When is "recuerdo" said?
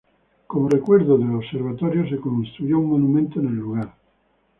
0.67-1.15